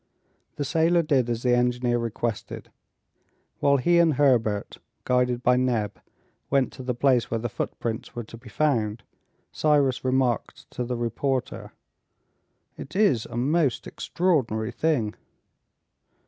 The 0.55 0.65
sailor 0.65 1.03
did 1.03 1.29
as 1.29 1.43
the 1.43 1.53
engineer 1.55 1.99
requested. 1.99 2.71
While 3.59 3.77
he 3.77 3.99
and 3.99 4.15
Herbert, 4.15 4.79
guided 5.03 5.43
by 5.43 5.57
Neb, 5.57 6.01
went 6.49 6.73
to 6.73 6.81
the 6.81 6.95
place 6.95 7.29
where 7.29 7.39
the 7.39 7.49
footprints 7.49 8.15
were 8.15 8.23
to 8.23 8.35
be 8.35 8.49
found, 8.49 9.03
Cyrus 9.51 10.03
remarked 10.03 10.67
to 10.71 10.83
the 10.83 10.97
reporter, 10.97 11.73
"It 12.77 12.95
is 12.95 13.27
a 13.27 13.37
most 13.37 13.85
extraordinary 13.85 14.71
thing!" 14.71 15.13